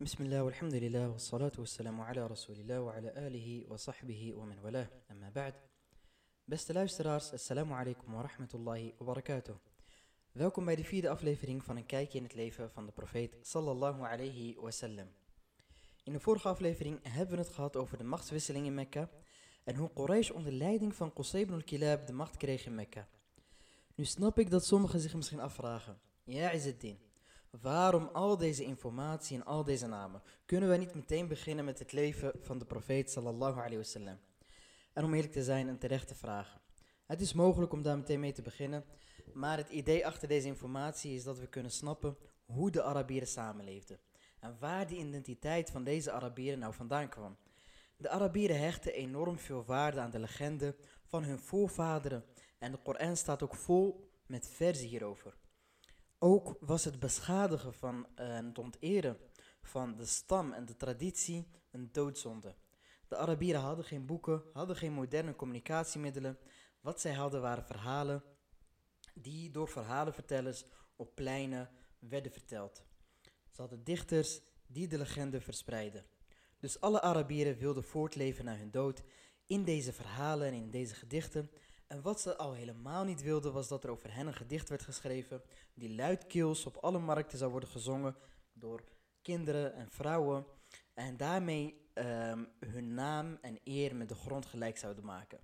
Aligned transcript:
بسم 0.00 0.24
الله 0.24 0.42
والحمد 0.42 0.74
لله 0.74 1.08
والصلاة 1.08 1.52
والسلام 1.58 2.00
على 2.00 2.26
رسول 2.26 2.56
الله 2.56 2.80
وعلى 2.80 3.08
آله 3.16 3.64
وصحبه 3.68 4.34
ومن 4.34 4.58
والاه 4.58 4.88
أما 5.10 5.30
بعد 5.30 5.54
Beste 6.50 6.72
luisteraars, 6.72 7.32
assalamu 7.32 7.74
alaikum 7.74 8.14
wa 8.14 8.22
rahmatullahi 8.22 8.94
wa 8.98 9.06
barakatuh. 9.06 9.54
Welkom 10.32 10.64
bij 10.64 10.76
de 10.76 10.84
vierde 10.84 11.08
aflevering 11.08 11.64
van 11.64 11.76
een 11.76 11.86
kijkje 11.86 12.18
in 12.18 12.24
het 12.24 12.34
leven 12.34 12.70
van 12.70 12.86
de 12.86 12.92
profeet 12.92 13.36
sallallahu 13.40 14.02
alayhi 14.02 14.56
wa 14.60 14.70
sallam. 14.70 15.08
In 16.04 16.12
de 16.12 16.20
vorige 16.20 16.48
aflevering 16.48 16.98
hebben 17.02 17.36
we 17.36 17.42
het 17.42 17.52
gehad 17.54 17.76
over 17.76 17.98
de 17.98 18.04
machtswisseling 18.04 18.66
in 18.66 18.74
Mekka 18.74 19.10
en 19.64 19.76
hoe 19.76 19.92
Quraysh 19.92 20.30
onder 20.30 20.52
leiding 20.52 20.94
van 20.94 21.12
Qusay 21.12 21.40
ibn 21.40 21.52
al-Kilab 21.52 22.06
de 22.06 22.12
macht 22.12 22.36
kreeg 22.36 22.66
in 22.66 22.74
Mekka. 22.74 23.08
Nu 23.94 24.04
snap 24.04 24.38
ik 24.38 24.50
dat 24.50 24.64
sommigen 24.64 25.00
zich 25.00 25.14
misschien 25.14 25.40
afvragen, 25.40 26.00
ja 26.24 26.50
Izzeddin, 26.50 26.98
waarom 27.61 28.09
al 28.13 28.37
deze 28.37 28.63
informatie 28.63 29.37
en 29.37 29.45
al 29.45 29.63
deze 29.63 29.87
namen? 29.87 30.21
Kunnen 30.45 30.69
we 30.69 30.77
niet 30.77 30.95
meteen 30.95 31.27
beginnen 31.27 31.65
met 31.65 31.79
het 31.79 31.91
leven 31.91 32.31
van 32.41 32.57
de 32.57 32.65
profeet 32.65 33.11
sallallahu 33.11 33.55
alayhi 33.55 33.77
wa 33.77 33.83
sallam? 33.83 34.19
En 34.93 35.03
om 35.03 35.13
eerlijk 35.13 35.33
te 35.33 35.43
zijn, 35.43 35.67
een 35.67 35.77
terechte 35.77 36.15
vraag. 36.15 36.59
Het 37.05 37.21
is 37.21 37.33
mogelijk 37.33 37.71
om 37.71 37.81
daar 37.81 37.97
meteen 37.97 38.19
mee 38.19 38.31
te 38.31 38.41
beginnen, 38.41 38.85
maar 39.33 39.57
het 39.57 39.69
idee 39.69 40.05
achter 40.05 40.27
deze 40.27 40.47
informatie 40.47 41.15
is 41.15 41.23
dat 41.23 41.39
we 41.39 41.47
kunnen 41.47 41.71
snappen 41.71 42.17
hoe 42.45 42.71
de 42.71 42.83
Arabieren 42.83 43.27
samenleefden. 43.27 43.99
En 44.39 44.57
waar 44.59 44.87
die 44.87 44.97
identiteit 44.97 45.69
van 45.69 45.83
deze 45.83 46.11
Arabieren 46.11 46.59
nou 46.59 46.73
vandaan 46.73 47.09
kwam. 47.09 47.37
De 47.97 48.09
Arabieren 48.09 48.59
hechten 48.59 48.93
enorm 48.93 49.37
veel 49.37 49.65
waarde 49.65 49.99
aan 49.99 50.11
de 50.11 50.19
legende 50.19 50.75
van 51.03 51.23
hun 51.23 51.39
voorvaderen 51.39 52.25
en 52.59 52.71
de 52.71 52.77
Koran 52.77 53.17
staat 53.17 53.43
ook 53.43 53.55
vol 53.55 54.09
met 54.25 54.47
verzen 54.47 54.87
hierover. 54.87 55.37
Ook 56.25 56.57
was 56.59 56.83
het 56.83 56.99
beschadigen 56.99 57.73
van 57.73 58.07
en 58.15 58.45
het 58.45 58.57
onteren 58.57 59.17
van 59.61 59.95
de 59.95 60.05
stam 60.05 60.51
en 60.51 60.65
de 60.65 60.75
traditie 60.75 61.47
een 61.71 61.89
doodzonde. 61.91 62.55
De 63.07 63.17
Arabieren 63.17 63.61
hadden 63.61 63.85
geen 63.85 64.05
boeken, 64.05 64.43
hadden 64.53 64.75
geen 64.75 64.93
moderne 64.93 65.35
communicatiemiddelen. 65.35 66.37
Wat 66.81 67.01
zij 67.01 67.13
hadden 67.13 67.41
waren 67.41 67.63
verhalen 67.63 68.23
die 69.13 69.51
door 69.51 69.67
verhalenvertellers 69.67 70.65
op 70.95 71.15
pleinen 71.15 71.69
werden 71.99 72.31
verteld. 72.31 72.83
Ze 73.49 73.61
hadden 73.61 73.83
dichters 73.83 74.41
die 74.67 74.87
de 74.87 74.97
legende 74.97 75.41
verspreidden. 75.41 76.05
Dus 76.59 76.79
alle 76.79 77.01
Arabieren 77.01 77.57
wilden 77.57 77.83
voortleven 77.83 78.45
na 78.45 78.57
hun 78.57 78.71
dood 78.71 79.03
in 79.45 79.63
deze 79.63 79.93
verhalen 79.93 80.47
en 80.47 80.53
in 80.53 80.69
deze 80.69 80.95
gedichten. 80.95 81.51
En 81.87 82.01
wat 82.01 82.21
ze 82.21 82.37
al 82.37 82.53
helemaal 82.53 83.03
niet 83.03 83.21
wilden 83.21 83.53
was 83.53 83.67
dat 83.67 83.83
er 83.83 83.89
over 83.89 84.13
hen 84.13 84.27
een 84.27 84.33
gedicht 84.33 84.69
werd 84.69 84.81
geschreven 84.81 85.41
die 85.73 85.95
luidkeels 85.95 86.65
op 86.65 86.77
alle 86.77 86.99
markten 86.99 87.37
zou 87.37 87.51
worden 87.51 87.69
gezongen 87.69 88.15
door 88.53 88.83
kinderen 89.21 89.73
en 89.73 89.91
vrouwen. 89.91 90.45
En 90.93 91.17
daarmee 91.17 91.89
ehm, 91.93 92.43
hun 92.59 92.93
naam 92.93 93.37
en 93.41 93.59
eer 93.63 93.95
met 93.95 94.09
de 94.09 94.15
grond 94.15 94.45
gelijk 94.45 94.77
zouden 94.77 95.05
maken. 95.05 95.39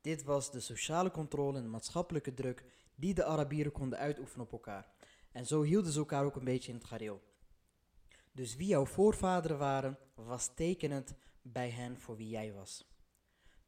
Dit 0.00 0.22
was 0.22 0.50
de 0.50 0.60
sociale 0.60 1.10
controle 1.10 1.56
en 1.56 1.62
de 1.62 1.68
maatschappelijke 1.68 2.34
druk 2.34 2.64
die 2.94 3.14
de 3.14 3.24
Arabieren 3.24 3.72
konden 3.72 3.98
uitoefenen 3.98 4.46
op 4.46 4.52
elkaar. 4.52 4.92
En 5.32 5.46
zo 5.46 5.62
hielden 5.62 5.92
ze 5.92 5.98
elkaar 5.98 6.24
ook 6.24 6.36
een 6.36 6.44
beetje 6.44 6.72
in 6.72 6.78
het 6.78 6.86
gareel. 6.86 7.22
Dus 8.32 8.56
wie 8.56 8.66
jouw 8.66 8.86
voorvaderen 8.86 9.58
waren, 9.58 9.98
was 10.14 10.54
tekenend 10.54 11.14
bij 11.42 11.70
hen 11.70 12.00
voor 12.00 12.16
wie 12.16 12.28
jij 12.28 12.52
was. 12.52 12.92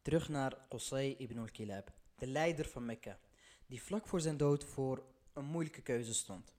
Terug 0.04 0.28
naar 0.28 0.66
Qusay 0.68 1.14
ibn 1.18 1.38
al-Kilab, 1.38 1.92
de 2.16 2.26
leider 2.26 2.68
van 2.68 2.84
Mekka, 2.84 3.18
die 3.66 3.82
vlak 3.82 4.06
voor 4.06 4.20
zijn 4.20 4.36
dood 4.36 4.64
voor 4.64 5.04
een 5.32 5.44
moeilijke 5.44 5.82
keuze 5.82 6.14
stond. 6.14 6.54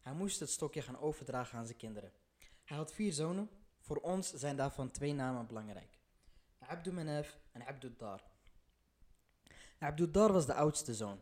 Hij 0.00 0.12
moest 0.12 0.40
het 0.40 0.50
stokje 0.50 0.82
gaan 0.82 0.98
overdragen 0.98 1.58
aan 1.58 1.66
zijn 1.66 1.78
kinderen. 1.78 2.12
Hij 2.64 2.76
had 2.76 2.92
vier 2.92 3.12
zonen, 3.12 3.50
voor 3.80 3.96
ons 3.96 4.32
zijn 4.32 4.56
daarvan 4.56 4.90
twee 4.90 5.12
namen 5.12 5.46
belangrijk. 5.46 5.98
Abdul 6.58 6.92
Manaf 6.92 7.38
en 7.52 7.66
Abdul 7.66 7.90
Dar. 7.96 8.22
Abdul 9.78 10.10
Dar 10.10 10.32
was 10.32 10.46
de 10.46 10.54
oudste 10.54 10.94
zoon. 10.94 11.20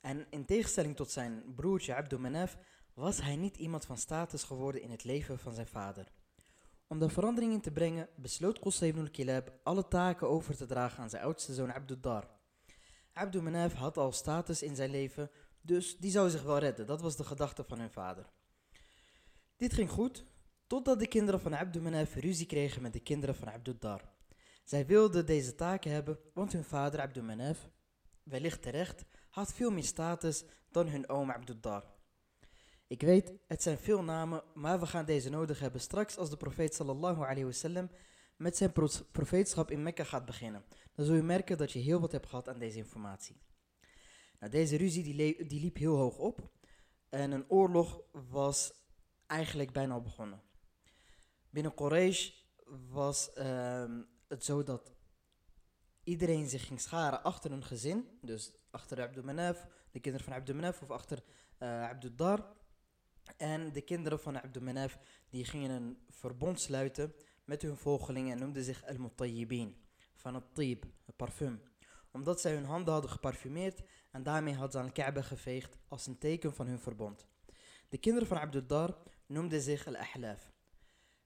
En 0.00 0.26
in 0.30 0.44
tegenstelling 0.44 0.96
tot 0.96 1.10
zijn 1.10 1.54
broertje 1.54 1.94
Abdul 1.94 2.18
Manaf 2.18 2.56
was 2.94 3.20
hij 3.20 3.36
niet 3.36 3.56
iemand 3.56 3.84
van 3.84 3.98
status 3.98 4.42
geworden 4.42 4.82
in 4.82 4.90
het 4.90 5.04
leven 5.04 5.38
van 5.38 5.54
zijn 5.54 5.66
vader. 5.66 6.12
Om 6.92 6.98
daar 6.98 7.10
verandering 7.10 7.52
in 7.52 7.60
te 7.60 7.70
brengen, 7.70 8.08
besloot 8.16 8.58
Qusay 8.58 8.88
ibn 8.88 9.00
al-Kilab 9.00 9.52
alle 9.62 9.88
taken 9.88 10.28
over 10.28 10.56
te 10.56 10.66
dragen 10.66 11.02
aan 11.02 11.10
zijn 11.10 11.22
oudste 11.22 11.54
zoon 11.54 11.72
Abdul 11.72 12.00
Dar. 12.00 12.28
Abdul 13.12 13.42
Manaf 13.42 13.72
had 13.72 13.96
al 13.96 14.12
status 14.12 14.62
in 14.62 14.76
zijn 14.76 14.90
leven, 14.90 15.30
dus 15.60 15.98
die 15.98 16.10
zou 16.10 16.30
zich 16.30 16.42
wel 16.42 16.58
redden. 16.58 16.86
Dat 16.86 17.00
was 17.00 17.16
de 17.16 17.24
gedachte 17.24 17.64
van 17.64 17.78
hun 17.78 17.90
vader. 17.90 18.26
Dit 19.56 19.72
ging 19.72 19.90
goed, 19.90 20.24
totdat 20.66 20.98
de 20.98 21.06
kinderen 21.06 21.40
van 21.40 21.54
Abdul 21.54 21.82
Manaf 21.82 22.14
ruzie 22.14 22.46
kregen 22.46 22.82
met 22.82 22.92
de 22.92 23.00
kinderen 23.00 23.34
van 23.34 23.52
Abdul 23.52 23.78
Dar. 23.78 24.12
Zij 24.64 24.86
wilden 24.86 25.26
deze 25.26 25.54
taken 25.54 25.90
hebben, 25.90 26.18
want 26.34 26.52
hun 26.52 26.64
vader 26.64 27.00
Abdul 27.00 27.24
Manaf, 27.24 27.68
wellicht 28.22 28.62
terecht, 28.62 29.04
had 29.30 29.52
veel 29.52 29.70
meer 29.70 29.84
status 29.84 30.44
dan 30.70 30.88
hun 30.88 31.08
oom 31.08 31.30
Abdul 31.30 31.60
Dar. 31.60 31.84
Ik 32.92 33.00
weet, 33.00 33.32
het 33.46 33.62
zijn 33.62 33.78
veel 33.78 34.02
namen, 34.02 34.42
maar 34.54 34.80
we 34.80 34.86
gaan 34.86 35.04
deze 35.04 35.30
nodig 35.30 35.58
hebben 35.58 35.80
straks 35.80 36.16
als 36.16 36.30
de 36.30 36.36
profeet 36.36 36.74
sallallahu 36.74 37.20
alayhi 37.20 37.44
wasallam 37.44 37.90
met 38.36 38.56
zijn 38.56 38.72
profeetschap 39.12 39.70
in 39.70 39.82
Mekka 39.82 40.04
gaat 40.04 40.24
beginnen. 40.24 40.64
Dan 40.94 41.04
zul 41.04 41.14
je 41.14 41.22
merken 41.22 41.58
dat 41.58 41.72
je 41.72 41.78
heel 41.78 42.00
wat 42.00 42.12
hebt 42.12 42.26
gehad 42.26 42.48
aan 42.48 42.58
deze 42.58 42.78
informatie. 42.78 43.36
Nou, 44.38 44.52
deze 44.52 44.76
ruzie 44.76 45.02
die, 45.02 45.46
die 45.46 45.60
liep 45.60 45.76
heel 45.76 45.96
hoog 45.96 46.18
op 46.18 46.50
en 47.08 47.30
een 47.30 47.50
oorlog 47.50 48.00
was 48.30 48.72
eigenlijk 49.26 49.72
bijna 49.72 49.94
al 49.94 50.02
begonnen. 50.02 50.42
Binnen 51.50 51.74
Quraysh 51.74 52.30
was 52.88 53.32
ehm, 53.32 54.02
het 54.28 54.44
zo 54.44 54.62
dat 54.62 54.92
iedereen 56.04 56.48
zich 56.48 56.66
ging 56.66 56.80
scharen 56.80 57.22
achter 57.22 57.52
een 57.52 57.64
gezin. 57.64 58.18
Dus 58.20 58.52
achter 58.70 59.02
Abdul 59.02 59.24
Manaf, 59.24 59.66
de 59.90 60.00
kinderen 60.00 60.26
van 60.26 60.36
Abdul 60.36 60.54
Manaf 60.54 60.82
of 60.82 60.90
achter 60.90 61.22
uh, 61.58 61.88
Abdul 61.88 62.14
Dar. 62.16 62.60
En 63.36 63.72
de 63.72 63.80
kinderen 63.80 64.20
van 64.20 64.42
Abdul 64.42 64.62
Manaf 64.62 64.98
die 65.30 65.44
gingen 65.44 65.70
een 65.70 65.98
verbond 66.08 66.60
sluiten 66.60 67.14
met 67.44 67.62
hun 67.62 67.76
volgelingen 67.76 68.32
en 68.32 68.38
noemden 68.38 68.64
zich 68.64 68.84
Al-Mutayyibin. 68.86 69.76
Van 70.14 70.34
het 70.34 70.54
Tib, 70.54 70.84
het 71.04 71.16
parfum. 71.16 71.62
Omdat 72.10 72.40
zij 72.40 72.54
hun 72.54 72.64
handen 72.64 72.92
hadden 72.92 73.10
geparfumeerd 73.10 73.82
en 74.10 74.22
daarmee 74.22 74.54
hadden 74.54 74.72
ze 74.72 74.78
aan 74.78 74.92
Kaaba 74.92 75.22
geveegd 75.22 75.78
als 75.88 76.06
een 76.06 76.18
teken 76.18 76.54
van 76.54 76.66
hun 76.66 76.80
verbond. 76.80 77.26
De 77.88 77.98
kinderen 77.98 78.28
van 78.28 78.38
Abdul 78.38 78.66
Dar 78.66 78.96
noemden 79.26 79.60
zich 79.60 79.86
Al-Ahlaf. 79.86 80.52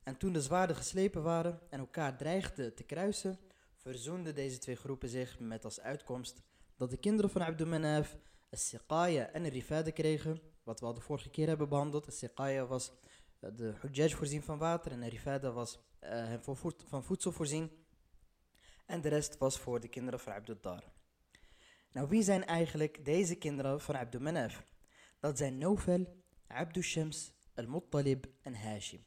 En 0.03 0.17
toen 0.17 0.33
de 0.33 0.43
zwaarden 0.43 0.77
geslepen 0.77 1.23
waren 1.23 1.61
en 1.71 1.78
elkaar 1.78 2.17
dreigden 2.17 2.75
te 2.75 2.84
kruisen, 2.84 3.39
verzoenden 3.75 4.34
deze 4.34 4.59
twee 4.59 4.77
groepen 4.77 5.09
zich 5.09 5.39
met 5.39 5.65
als 5.65 5.81
uitkomst 5.81 6.43
dat 6.77 6.91
de 6.91 6.97
kinderen 6.97 7.31
van 7.31 7.43
Abdul 7.43 7.67
Manaf 7.67 8.17
As-Siqaya 8.56 9.31
en 9.33 9.49
Rifade 9.49 9.93
kregen, 9.93 10.41
wat 10.62 10.81
we 10.81 10.87
al 10.87 10.94
de 10.94 11.00
vorige 11.00 11.31
keer 11.31 11.47
hebben 11.47 11.69
behandeld. 11.69 12.06
As-Siqaya 12.06 12.67
was 12.67 12.93
eh, 13.41 13.50
de 13.55 13.75
Hujjaj 13.81 14.11
voorzien 14.11 14.43
van 14.43 14.59
water 14.59 14.93
en 14.93 15.09
Rifada 15.09 15.50
was 15.53 15.78
uh, 16.00 16.11
hem 16.11 16.41
van 16.89 17.05
voedsel 17.05 17.33
voorzien. 17.33 17.71
En 18.87 19.00
de 19.00 19.09
rest 19.09 19.39
was 19.39 19.59
voor 19.59 19.81
de 19.81 19.89
kinderen 19.89 20.21
van 20.21 20.33
Abdul 20.33 20.56
Dar. 20.61 20.84
Nou, 21.93 22.09
wie 22.09 22.22
zijn 22.22 22.45
eigenlijk 22.45 23.05
deze 23.05 23.34
kinderen 23.34 23.81
van 23.81 23.97
Abdul 23.97 24.21
Manaf? 24.21 24.65
Dat 25.21 25.39
zijn 25.39 25.59
Nofel, 25.59 26.22
Abdul 26.47 26.83
Shams, 26.83 27.33
Al-Muttalib 27.55 28.27
en 28.43 28.55
Hashim. 28.55 29.05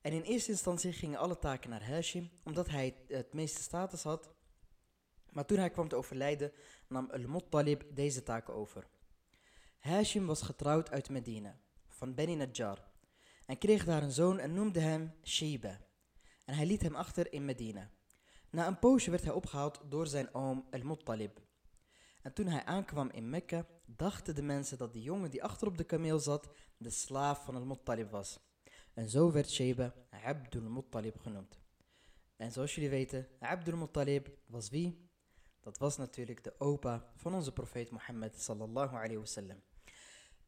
En 0.00 0.12
in 0.12 0.22
eerste 0.22 0.50
instantie 0.50 0.92
gingen 0.92 1.18
alle 1.18 1.38
taken 1.38 1.70
naar 1.70 1.88
Hashim, 1.88 2.30
omdat 2.44 2.68
hij 2.68 2.96
het 3.06 3.32
meeste 3.32 3.62
status 3.62 4.02
had. 4.02 4.36
Maar 5.32 5.44
toen 5.44 5.58
hij 5.58 5.70
kwam 5.70 5.88
te 5.88 5.96
overlijden, 5.96 6.52
nam 6.88 7.10
Al-Muttalib 7.10 7.84
deze 7.94 8.22
taken 8.22 8.54
over. 8.54 8.88
Hashim 9.78 10.26
was 10.26 10.42
getrouwd 10.42 10.90
uit 10.90 11.10
Medina, 11.10 11.58
van 11.88 12.14
Beni 12.14 12.34
Najjar, 12.34 12.88
en 13.46 13.58
kreeg 13.58 13.84
daar 13.84 14.02
een 14.02 14.12
zoon 14.12 14.38
en 14.38 14.54
noemde 14.54 14.80
hem 14.80 15.12
Sheba. 15.24 15.80
En 16.44 16.54
hij 16.54 16.66
liet 16.66 16.82
hem 16.82 16.94
achter 16.94 17.32
in 17.32 17.44
Medina. 17.44 17.90
Na 18.50 18.66
een 18.66 18.78
poosje 18.78 19.10
werd 19.10 19.24
hij 19.24 19.32
opgehaald 19.32 19.80
door 19.88 20.06
zijn 20.06 20.34
oom 20.34 20.66
Al-Muttalib. 20.70 21.40
En 22.22 22.32
toen 22.32 22.46
hij 22.46 22.64
aankwam 22.64 23.10
in 23.10 23.30
Mekka, 23.30 23.66
dachten 23.86 24.34
de 24.34 24.42
mensen 24.42 24.78
dat 24.78 24.92
de 24.92 25.02
jongen 25.02 25.30
die 25.30 25.42
achter 25.42 25.66
op 25.66 25.78
de 25.78 25.84
kameel 25.84 26.18
zat, 26.18 26.48
de 26.76 26.90
slaaf 26.90 27.44
van 27.44 27.56
Al-Muttalib 27.56 28.10
was. 28.10 28.40
En 28.94 29.08
zo 29.08 29.32
werd 29.32 29.50
Sheba 29.50 29.94
Abdul 30.10 30.70
Muttalib 30.70 31.18
genoemd. 31.18 31.58
En 32.36 32.52
zoals 32.52 32.74
jullie 32.74 32.90
weten, 32.90 33.28
Abdul 33.38 33.76
Muttalib 33.76 34.28
was 34.46 34.70
wie? 34.70 35.07
Dat 35.60 35.78
was 35.78 35.96
natuurlijk 35.96 36.44
de 36.44 36.54
opa 36.58 37.10
van 37.16 37.34
onze 37.34 37.52
profeet 37.52 37.90
Mohammed 37.90 38.40
sallallahu 38.42 38.96
alayhi 38.96 39.18
wasallam. 39.18 39.62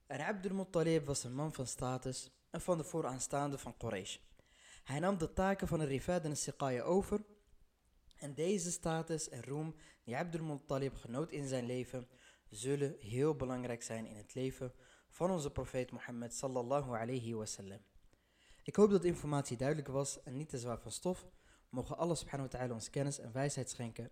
En 0.06 0.26
Abdul 0.26 0.54
Muttalib 0.54 1.06
was 1.06 1.24
een 1.24 1.34
man 1.34 1.52
van 1.52 1.66
status 1.66 2.30
en 2.50 2.60
van 2.60 2.78
de 2.78 2.84
vooraanstaande 2.84 3.58
van 3.58 3.76
Quraysh. 3.76 4.16
Hij 4.84 4.98
nam 4.98 5.18
de 5.18 5.32
taken 5.32 5.68
van 5.68 5.78
de 5.78 5.84
Rifad 5.84 6.24
en 6.24 6.30
de 6.30 6.36
Siqaya 6.36 6.82
over. 6.82 7.24
En 8.16 8.34
deze 8.34 8.70
status 8.70 9.28
en 9.28 9.42
roem 9.42 9.74
die 10.04 10.16
Abdul 10.16 10.44
Muttalib 10.44 10.94
genoot 10.94 11.30
in 11.30 11.48
zijn 11.48 11.66
leven, 11.66 12.08
zullen 12.48 12.96
heel 12.98 13.36
belangrijk 13.36 13.82
zijn 13.82 14.06
in 14.06 14.16
het 14.16 14.34
leven 14.34 14.72
van 15.10 15.30
onze 15.30 15.50
profeet 15.50 15.90
Mohammed 15.90 16.34
sallallahu 16.34 16.96
alayhi 16.96 17.34
wasallam. 17.34 17.80
Ik 18.62 18.76
hoop 18.76 18.90
dat 18.90 19.02
de 19.02 19.08
informatie 19.08 19.56
duidelijk 19.56 19.88
was 19.88 20.22
en 20.22 20.36
niet 20.36 20.48
te 20.48 20.58
zwaar 20.58 20.80
van 20.80 20.90
stof. 20.90 21.26
Mogen 21.68 21.96
Allah 21.96 22.16
subhanahu 22.16 22.50
wa 22.50 22.58
ta'ala 22.58 22.74
ons 22.74 22.90
kennis 22.90 23.18
en 23.18 23.32
wijsheid 23.32 23.70
schenken. 23.70 24.10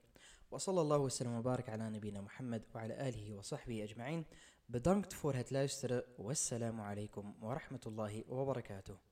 Wa 0.49 0.59
sallallahu 0.59 1.03
wa 1.03 1.11
sallam 1.11 1.35
wa 1.35 1.43
barak 1.43 1.69
ala 1.69 1.91
nabina 1.91 2.23
Muhammad 2.23 2.63
wa 2.73 2.81
ala 2.81 2.95
alihi 2.95 3.35
wa 3.35 3.43
sahbihi 3.43 3.83
ajma'in. 3.83 4.27
Bedankt 4.67 5.15
voor 5.15 5.35
het 5.35 5.51
luisteren. 5.51 6.05
Wassalamu 6.17 6.83
alaikum 6.83 7.35
wa 7.41 7.55
rahmatullahi 7.55 8.25
wa 8.27 8.45
barakatuh. 8.45 9.08